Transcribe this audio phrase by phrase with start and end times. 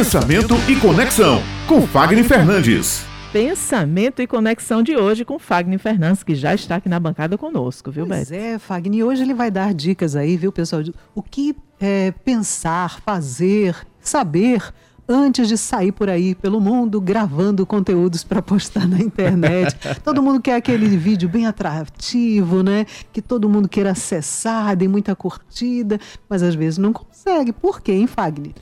[0.00, 3.04] Pensamento e Conexão, com Fagner Fernandes.
[3.30, 7.90] Pensamento e Conexão de hoje com Fagner Fernandes, que já está aqui na bancada conosco,
[7.90, 8.42] viu, pois Beto?
[8.42, 10.82] é, Fagner, hoje ele vai dar dicas aí, viu, pessoal?
[11.14, 14.72] O que é, pensar, fazer, saber
[15.06, 19.76] antes de sair por aí pelo mundo gravando conteúdos para postar na internet.
[20.02, 22.86] todo mundo quer aquele vídeo bem atrativo, né?
[23.12, 27.52] Que todo mundo queira acessar, dê muita curtida, mas às vezes não consegue.
[27.52, 28.52] Por quê, hein, Fagner?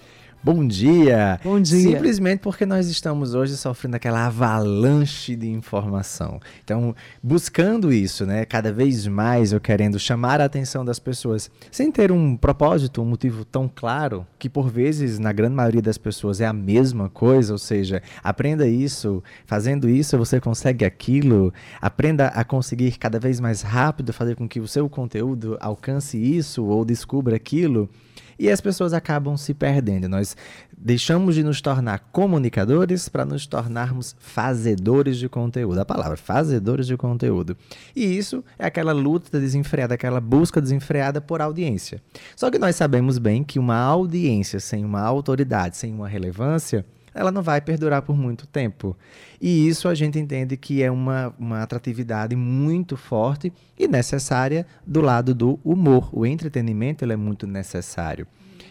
[0.41, 1.41] Bom dia!
[1.43, 1.91] Bom dia!
[1.91, 6.38] Simplesmente porque nós estamos hoje sofrendo aquela avalanche de informação.
[6.62, 8.45] Então, buscando isso, né?
[8.45, 13.05] Cada vez mais eu querendo chamar a atenção das pessoas, sem ter um propósito, um
[13.05, 17.52] motivo tão claro, que por vezes, na grande maioria das pessoas, é a mesma coisa,
[17.52, 23.60] ou seja, aprenda isso, fazendo isso você consegue aquilo, aprenda a conseguir cada vez mais
[23.60, 27.91] rápido fazer com que o seu conteúdo alcance isso ou descubra aquilo
[28.38, 30.09] e as pessoas acabam se perdendo.
[30.09, 30.37] Nós
[30.77, 35.80] deixamos de nos tornar comunicadores para nos tornarmos fazedores de conteúdo.
[35.80, 37.57] A palavra fazedores de conteúdo.
[37.96, 42.01] E isso é aquela luta desenfreada, aquela busca desenfreada por audiência.
[42.37, 46.84] Só que nós sabemos bem que uma audiência sem uma autoridade, sem uma relevância,
[47.19, 48.97] ela não vai perdurar por muito tempo.
[49.41, 55.01] E isso a gente entende que é uma, uma atratividade muito forte e necessária do
[55.01, 56.09] lado do humor.
[56.13, 58.27] O entretenimento ele é muito necessário.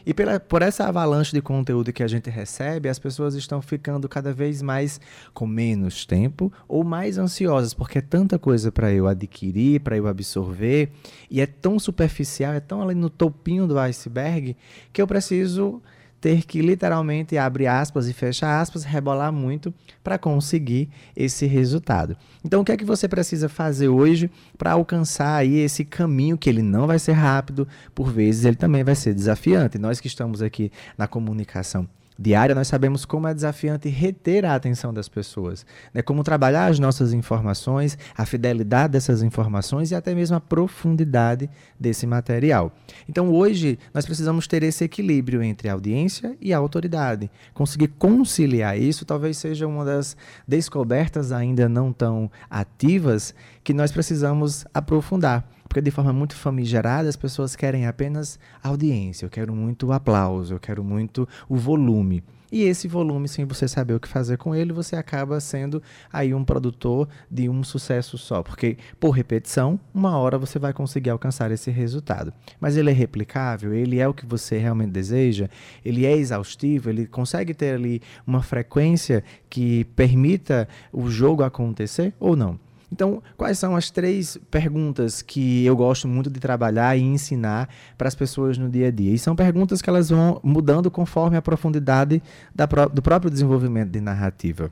[0.06, 4.08] E pela, por essa avalanche de conteúdo que a gente recebe, as pessoas estão ficando
[4.08, 5.02] cada vez mais
[5.34, 10.08] com menos tempo ou mais ansiosas, porque é tanta coisa para eu adquirir, para eu
[10.08, 10.92] absorver,
[11.30, 14.56] e é tão superficial, é tão ali no topinho do iceberg,
[14.94, 15.82] que eu preciso
[16.20, 19.74] ter que literalmente abre aspas e fecha aspas, rebolar muito
[20.04, 22.18] para conseguir esse resultado.
[22.44, 26.50] Então, o que é que você precisa fazer hoje para alcançar aí esse caminho que
[26.50, 29.78] ele não vai ser rápido, por vezes ele também vai ser desafiante.
[29.78, 34.94] Nós que estamos aqui na comunicação diária, nós sabemos como é desafiante reter a atenção
[34.94, 36.02] das pessoas, né?
[36.02, 42.08] como trabalhar as nossas informações, a fidelidade dessas informações e até mesmo a profundidade desse
[42.08, 42.72] material.
[43.08, 47.30] Então, hoje, nós precisamos ter esse equilíbrio entre a audiência e a autoridade.
[47.54, 50.18] Conseguir conciliar isso talvez seja uma das
[50.48, 53.34] descobertas ainda não tão ativas
[53.68, 55.46] que nós precisamos aprofundar.
[55.68, 60.60] Porque de forma muito famigerada as pessoas querem apenas audiência, eu quero muito aplauso, eu
[60.60, 62.24] quero muito o volume.
[62.50, 65.84] E esse volume, sem você saber o que fazer com ele, você acaba sendo
[66.14, 68.42] aí um produtor de um sucesso só.
[68.42, 72.32] Porque, por repetição, uma hora você vai conseguir alcançar esse resultado.
[72.62, 75.50] Mas ele é replicável, ele é o que você realmente deseja,
[75.84, 82.34] ele é exaustivo, ele consegue ter ali uma frequência que permita o jogo acontecer ou
[82.34, 82.58] não?
[82.92, 87.68] Então, quais são as três perguntas que eu gosto muito de trabalhar e ensinar
[87.98, 89.14] para as pessoas no dia a dia?
[89.14, 92.24] E são perguntas que elas vão mudando conforme a profundidade
[92.56, 94.72] da, do próprio desenvolvimento de narrativa.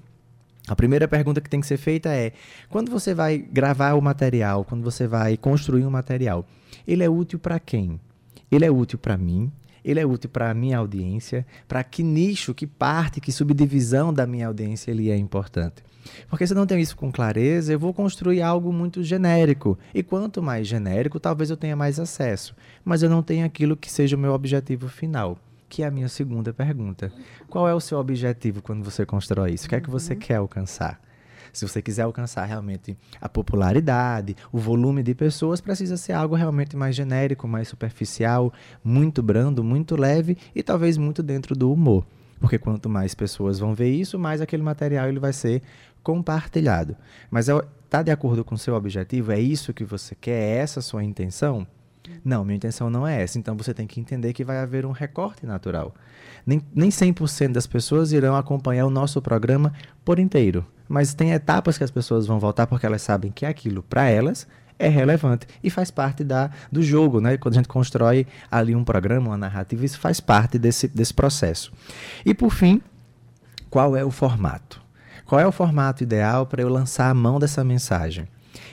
[0.67, 2.31] A primeira pergunta que tem que ser feita é:
[2.69, 6.45] quando você vai gravar o material, quando você vai construir um material,
[6.87, 7.99] ele é útil para quem?
[8.49, 9.51] Ele é útil para mim?
[9.85, 11.45] Ele é útil para a minha audiência?
[11.67, 15.83] Para que nicho, que parte, que subdivisão da minha audiência ele é importante?
[16.27, 19.77] Porque se eu não tenho isso com clareza, eu vou construir algo muito genérico.
[19.93, 22.55] E quanto mais genérico, talvez eu tenha mais acesso.
[22.83, 25.37] Mas eu não tenho aquilo que seja o meu objetivo final.
[25.69, 27.13] Que é a minha segunda pergunta.
[27.47, 29.67] Qual é o seu objetivo quando você constrói isso?
[29.67, 30.19] O que é que você uhum.
[30.19, 30.99] quer alcançar?
[31.51, 36.75] Se você quiser alcançar realmente a popularidade, o volume de pessoas, precisa ser algo realmente
[36.75, 42.05] mais genérico, mais superficial, muito brando, muito leve e talvez muito dentro do humor.
[42.39, 45.61] Porque quanto mais pessoas vão ver isso, mais aquele material ele vai ser
[46.03, 46.95] compartilhado.
[47.31, 49.31] Mas está de acordo com o seu objetivo?
[49.31, 50.41] É isso que você quer?
[50.41, 51.65] É essa a sua intenção?
[52.23, 53.37] Não, minha intenção não é essa.
[53.37, 55.93] Então você tem que entender que vai haver um recorte natural.
[56.45, 59.73] Nem, nem 100% das pessoas irão acompanhar o nosso programa
[60.03, 60.65] por inteiro.
[60.87, 64.47] Mas tem etapas que as pessoas vão voltar porque elas sabem que aquilo, para elas,
[64.77, 67.37] é relevante e faz parte da, do jogo, né?
[67.37, 71.71] Quando a gente constrói ali um programa, uma narrativa, isso faz parte desse, desse processo.
[72.25, 72.81] E por fim,
[73.69, 74.81] qual é o formato?
[75.25, 78.27] Qual é o formato ideal para eu lançar a mão dessa mensagem?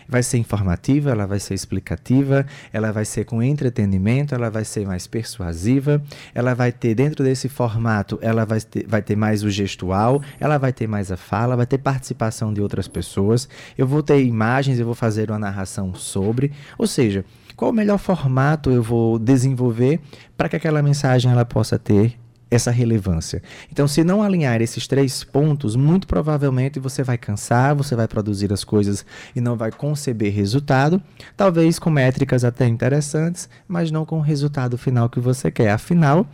[0.08, 4.86] Vai ser informativa, ela vai ser explicativa, ela vai ser com entretenimento, ela vai ser
[4.86, 6.02] mais persuasiva,
[6.34, 10.58] ela vai ter dentro desse formato, ela vai ter, vai ter mais o gestual, ela
[10.58, 13.48] vai ter mais a fala, vai ter participação de outras pessoas.
[13.76, 17.24] Eu vou ter imagens, eu vou fazer uma narração sobre, ou seja,
[17.56, 20.00] qual o melhor formato eu vou desenvolver
[20.36, 22.18] para que aquela mensagem ela possa ter
[22.54, 23.42] essa relevância.
[23.70, 28.52] Então, se não alinhar esses três pontos, muito provavelmente você vai cansar, você vai produzir
[28.52, 31.02] as coisas e não vai conceber resultado,
[31.36, 35.70] talvez com métricas até interessantes, mas não com o resultado final que você quer.
[35.70, 36.26] Afinal,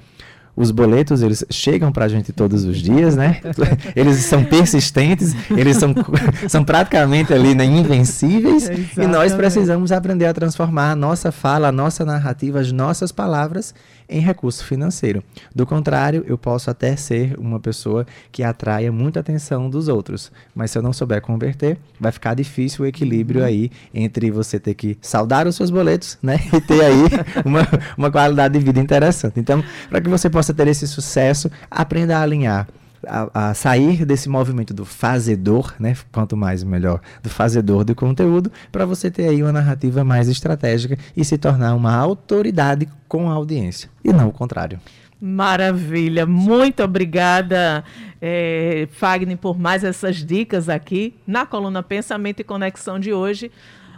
[0.58, 3.40] os boletos, eles chegam para a gente todos os dias, né?
[3.94, 5.94] Eles são persistentes, eles são,
[6.48, 11.72] são praticamente ali né, invencíveis e nós precisamos aprender a transformar a nossa fala, a
[11.72, 13.72] nossa narrativa, as nossas palavras
[14.08, 15.22] em recurso financeiro.
[15.55, 20.70] Do contrário, eu posso até ser uma pessoa que atraia muita atenção dos outros, mas
[20.70, 24.96] se eu não souber converter, vai ficar difícil o equilíbrio aí entre você ter que
[25.00, 27.02] saldar os seus boletos, né, e ter aí
[27.44, 27.66] uma,
[27.96, 29.38] uma qualidade de vida interessante.
[29.38, 32.66] Então, para que você possa ter esse sucesso, aprenda a alinhar
[33.06, 35.96] a, a, sair desse movimento do fazedor, né?
[36.12, 40.98] Quanto mais melhor, do fazedor do conteúdo, para você ter aí uma narrativa mais estratégica
[41.16, 43.88] e se tornar uma autoridade com a audiência.
[44.04, 44.80] E não o contrário.
[45.20, 47.82] Maravilha, muito obrigada,
[48.22, 53.50] é, Fagner, por mais essas dicas aqui na coluna Pensamento e Conexão de hoje.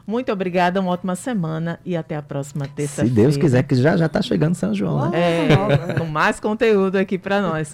[0.06, 3.08] Muito obrigada, uma ótima semana e até a próxima terça-feira.
[3.08, 5.18] Se Deus quiser, que já já está chegando São João, né?
[5.18, 7.72] É, com mais conteúdo aqui para nós.